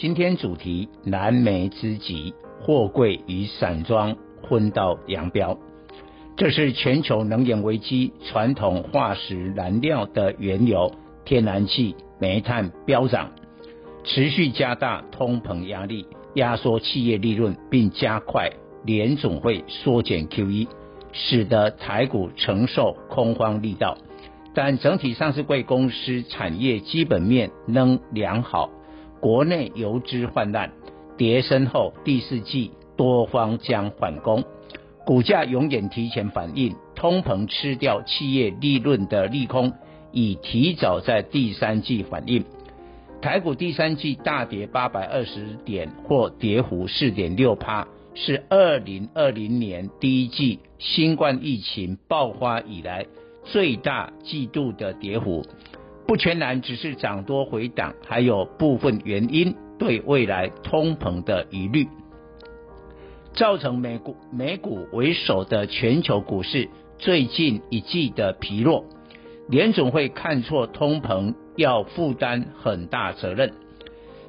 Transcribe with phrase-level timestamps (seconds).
[0.00, 2.32] 今天主题：燃眉之急，
[2.62, 4.16] 货柜与散装
[4.48, 5.58] 分道扬镳。
[6.38, 10.90] 这是全球能源危机，传统化石燃料的原油、
[11.26, 13.32] 天然气、煤炭飙涨，
[14.02, 18.50] 持续加大通膨压力，压缩企业利润，并加快
[18.86, 20.66] 联总会缩减 QE，
[21.12, 23.98] 使得台股承受空方力道。
[24.54, 28.70] 但整体上市柜公司产业基本面仍良好。
[29.20, 30.70] 国内油资泛滥，
[31.16, 34.42] 跌升后第四季多方将反攻，
[35.04, 39.72] 股价永远提前反应通膨吃掉企业利润的利空，
[40.12, 42.44] 已提早在第三季反应。
[43.20, 53.04] 台股第三季大跌八百二十点，或跌幅四点六趴，是二零二零年第一季新冠疫情爆发以来
[53.44, 55.44] 最大季度的跌幅。
[56.10, 61.86] 不全然只是涨多回档，还有部分原因对未来通膨的疑虑，
[63.32, 68.86] 造成美股美股为首的全球股市最近一季的疲弱。
[69.48, 73.52] 联总会看错通膨，要负担很大责任。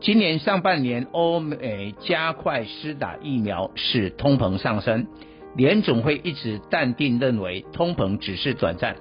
[0.00, 5.06] 今年上半年欧美加快施打疫苗，使通膨上升。
[5.54, 8.96] 联总会一直淡定认为通膨只是短暂。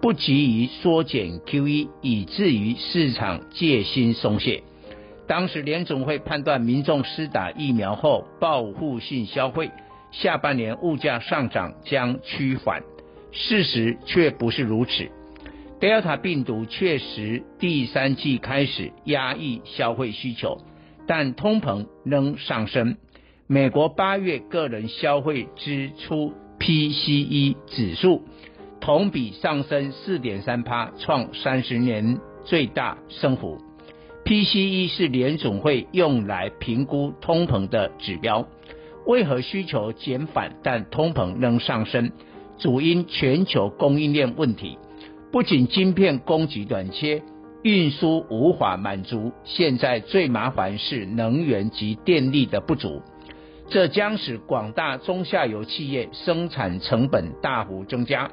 [0.00, 4.62] 不急于缩减 QE，以至于市场戒心松懈。
[5.26, 9.70] 当时联总会判断民众施打疫苗后报复性消费，
[10.12, 12.82] 下半年物价上涨将趋缓。
[13.32, 15.08] 事实却不是如此。
[15.80, 20.58] Delta 病毒确实第三季开始压抑消费需求，
[21.06, 22.96] 但通膨仍上升。
[23.46, 28.22] 美国八月个人消费支出 PCE 指数。
[28.80, 33.58] 同比上升四点三趴，创三十年最大升幅。
[34.24, 38.46] PCE 是联总会用来评估通膨的指标。
[39.06, 42.12] 为何需求减反，但通膨仍上升？
[42.58, 44.78] 主因全球供应链问题，
[45.32, 47.22] 不仅晶片供给短缺，
[47.62, 49.32] 运输无法满足。
[49.44, 53.00] 现在最麻烦是能源及电力的不足，
[53.68, 58.30] 这将使广大中下游企业生产成本大幅增加。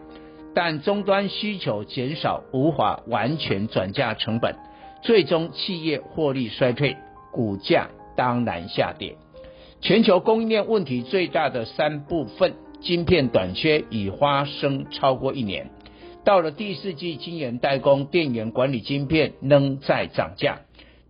[0.55, 4.55] 但终端需求减少，无法完全转嫁成本，
[5.01, 6.95] 最终企业获利衰退，
[7.33, 9.17] 股价当然下跌。
[9.81, 15.69] 全球供应链问题最大的三部分，晶片短缺已发生超过一年。
[16.23, 20.61] 到了第四季，晶圆代工、电源管理晶片仍在涨价。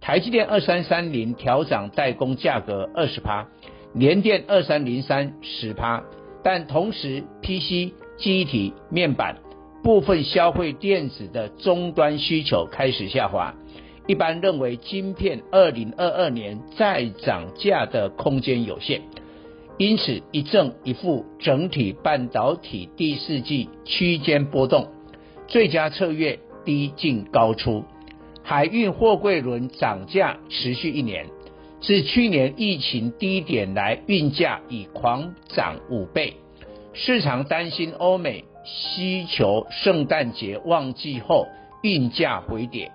[0.02, 3.48] 台积电二三三零调涨代工价格二十趴，
[3.94, 6.04] 联电二三零三十趴，
[6.44, 7.94] 但同时 PC。
[8.18, 9.38] 机体、面板
[9.84, 13.54] 部分消费电子的终端需求开始下滑，
[14.08, 19.02] 一般认为晶片二零二二年再涨价的空间有限，
[19.78, 24.88] 因此一正一负，整体半导体第四季区间波动，
[25.48, 27.84] 最佳策略低进高出。
[28.42, 31.28] 海运货柜轮涨价持续一年，
[31.82, 36.36] 自去年疫情低点来，运价已狂涨五倍。
[36.98, 41.46] 市场担心欧美需求圣诞节旺季后
[41.84, 42.90] 运价回跌，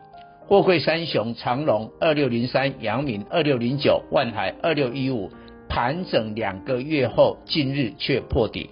[0.47, 5.31] 货柜三雄长荣二六零三、阳明二六零九、万海二六一五
[5.69, 8.71] 盘整两个月后，近日却破底。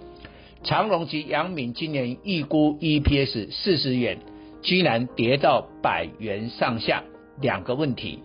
[0.63, 4.17] 长荣及阳明今年预估 EPS 四十元，
[4.63, 7.03] 居然跌到百元上下。
[7.39, 8.23] 两个问题：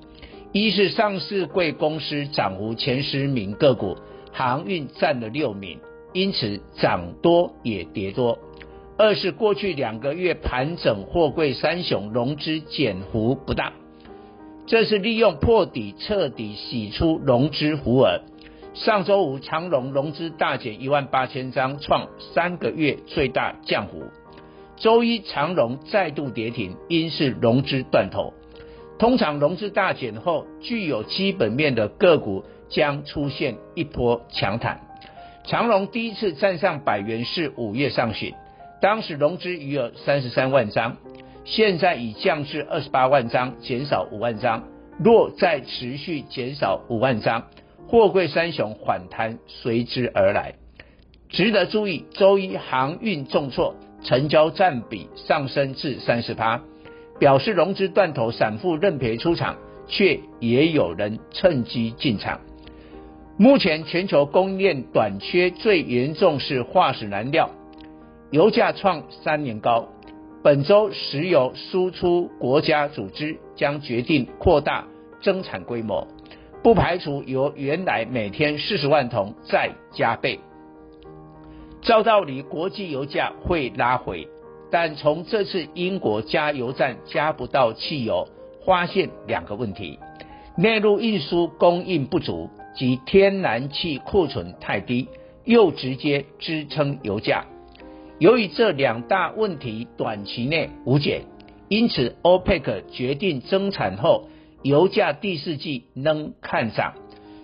[0.52, 3.98] 一是上市贵公司涨幅前十名个股，
[4.32, 5.78] 航运占了六名。
[6.14, 8.38] 因此涨多也跌多。
[8.96, 13.72] 二是过去两个月盘整货柜三雄融资减幅不大，
[14.66, 18.20] 这是利用破底彻底洗出融资浮额。
[18.72, 24.04] 上周五长荣融资大减一万八千张，创三个月最大降幅。
[24.76, 28.32] 周一长荣再度跌停，因是融资断头。
[28.98, 34.80] 通常融资大减后，具有基本面的个股将出现一波强弹。
[35.46, 38.32] 长荣第一次站上百元是五月上旬，
[38.80, 40.96] 当时融资余额三十三万张，
[41.44, 44.64] 现在已降至二十八万张，减少五万张。
[44.98, 47.48] 若再持续减少五万张，
[47.88, 50.54] 货柜三雄反弹随之而来。
[51.28, 56.62] 值得注意，周一航运重挫，成交占比上升至三十趴，
[57.18, 59.58] 表示融资断头，散户认赔出场，
[59.88, 62.40] 却也有人趁机进场。
[63.36, 67.50] 目前全球供应链短缺最严重是化石燃料，
[68.30, 69.88] 油价创三年高。
[70.44, 74.84] 本周石油输出国家组织将决定扩大
[75.20, 76.06] 增产规模，
[76.62, 80.38] 不排除由原来每天四十万桶再加倍。
[81.82, 84.28] 照道理，国际油价会拉回，
[84.70, 88.28] 但从这次英国加油站加不到汽油，
[88.64, 89.98] 发现两个问题：
[90.56, 95.08] 内陆运输供应不足及天然气库存太低，
[95.44, 97.44] 又直接支撑油价。
[98.18, 101.22] 由于这两大问题短期内无解，
[101.68, 104.28] 因此 OPEC 决定增产后，
[104.62, 106.94] 油价第四季能看涨。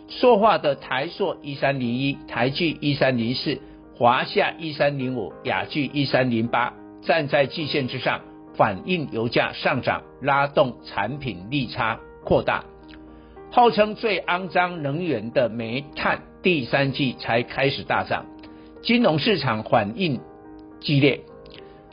[0.08, 3.60] 说话的台硕一三零一、台聚一三零四、
[3.96, 8.20] 华夏一三零五、亚聚一三零八站在季线之上，
[8.54, 12.64] 反映油价上涨，拉动产品利差扩大。
[13.52, 18.25] 号称最肮脏能源的煤炭，第三季才开始大涨，
[18.81, 20.20] 金融市场反应
[20.79, 21.20] 激烈，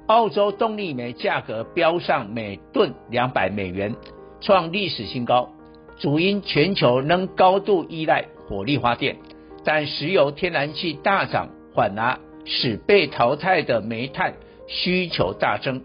[0.05, 3.95] 澳洲动力煤价格飙上每吨两百美元，
[4.39, 5.49] 创历史新高。
[5.97, 9.17] 主因全球仍高度依赖火力发电，
[9.63, 14.35] 但石油、天然气大涨，反而使被淘汰的煤炭
[14.67, 15.81] 需求大增。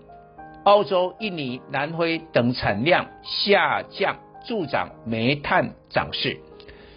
[0.65, 6.39] 澳洲、印尼、南非等产量下降，助长煤炭涨势。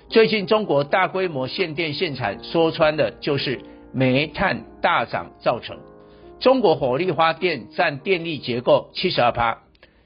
[0.09, 3.59] 最近中国大规模限电限产，说穿了就是
[3.91, 5.77] 煤炭大涨造成。
[6.39, 9.63] 中国火力发电占电力结构七十二趴，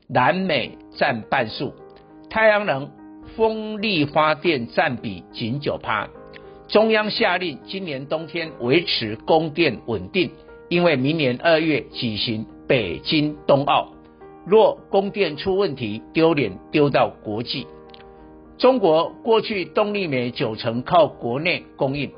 [0.07, 1.73] 南美占半数，
[2.29, 2.91] 太阳能、
[3.35, 6.07] 风力发电占比仅九趴。
[6.67, 10.31] 中央下令今年冬天维持供电稳定，
[10.69, 13.91] 因为明年二月举行北京冬奥，
[14.49, 17.67] 若供电出问题，丢脸丢到国际。
[18.57, 22.11] 中国过去动力煤九成靠国内供应，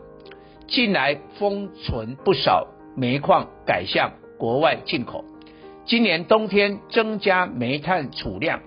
[0.66, 2.68] 近来封存不少。
[2.96, 5.24] 煤矿改向国外进口，
[5.86, 8.62] 今年冬天增加煤炭储量，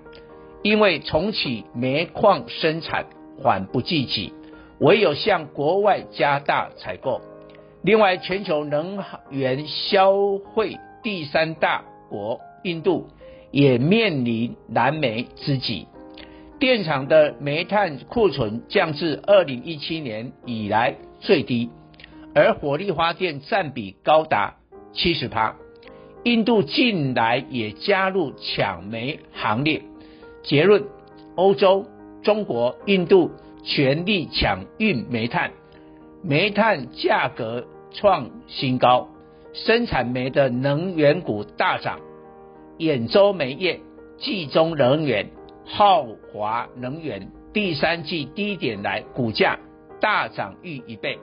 [0.62, 3.06] 因为重启煤矿生产
[3.38, 4.32] 缓不济急，
[4.78, 7.20] 唯有向国外加大采购。
[7.82, 10.12] 另外，全球能源消
[10.55, 13.08] 费第三大国印度
[13.55, 15.87] 也面临燃煤之急，
[16.59, 21.71] 电厂的煤炭库存降至二零一七年以来最低。
[22.35, 24.56] 而火力发电占比高达
[24.93, 25.55] 七十趴，
[26.25, 29.83] 印度近来也加入抢煤行列。
[30.43, 30.83] 结论：
[31.37, 31.87] 欧洲、
[32.25, 33.31] 中国、印度
[33.62, 35.53] 全力抢运煤炭，
[36.25, 39.09] 煤炭价格创新高，
[39.53, 42.00] 生产煤的能源股大涨。
[42.79, 43.81] 兖州煤业、
[44.19, 45.31] 冀中能源、
[45.65, 49.59] 浩华能源第三季低点来，股价
[50.00, 51.19] 大涨逾一倍。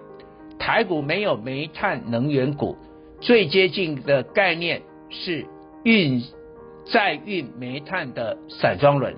[0.58, 2.78] 台股没有煤炭能源股，
[3.20, 5.46] 最接近的概念是
[5.84, 6.24] 运
[6.92, 9.16] 载运煤炭的散装轮。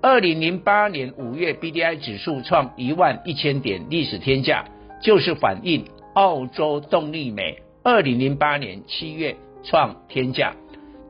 [0.00, 4.64] 二零零八年五月 BDI 指数创一万一千点历史天价，
[5.02, 5.84] 就是反映
[6.14, 10.54] 澳洲动力煤二零零八年七月创天价，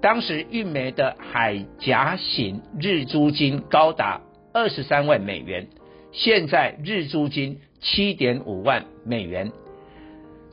[0.01, 4.21] 当时运煤的海岬型日租金高达
[4.53, 5.69] 二十三万美元，
[6.13, 7.61] 现在日租金。
[7.81, 9.53] 七点五万美元。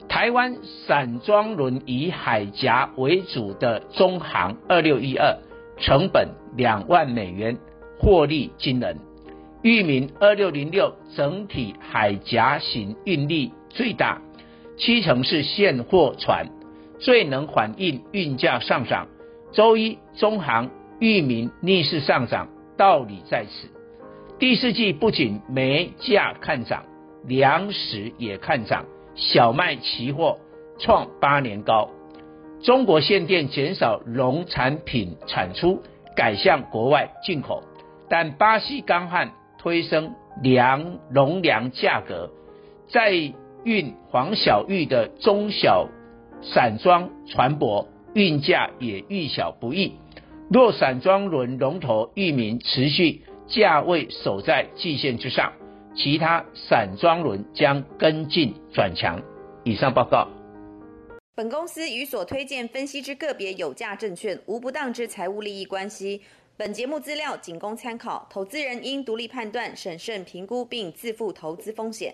[0.08, 5.36] 台湾散装轮以海岬为主的中航二六一二，
[5.80, 7.58] 成本两万美元，
[7.98, 9.00] 获利惊人。
[9.64, 14.22] 裕民二六零六整体海岬型运力最大，
[14.78, 16.48] 七成是现货船，
[17.00, 19.08] 最能反映运价上涨。
[19.56, 20.70] 周一中航、
[21.00, 23.70] 裕民逆势上涨，道理在此。
[24.38, 26.84] 第四季不仅煤价看涨。
[27.24, 28.86] 粮食也看涨，
[29.16, 30.38] 小麦期货
[30.78, 31.90] 创八年高。
[32.62, 35.82] 中国限电减少农产品产出，
[36.16, 37.64] 改向国外进口，
[38.10, 42.30] 但巴西干旱推升粮农粮价格，
[42.90, 43.12] 载
[43.64, 45.88] 运黄小玉的中小
[46.44, 49.94] 散装船舶运价也遇小不易。
[50.50, 55.54] 若散装轮龙头裕民持续价位守在季线之上。
[55.98, 59.18] 其他散装轮将跟进转强。
[59.64, 60.28] 以上报告。
[61.36, 66.22] 本公司与所推荐分析之个别有价证券无不当之财务利益关系。
[66.58, 72.14] 本节目资料仅供参考，投资人应独立判断、审慎评估并自负投资风险。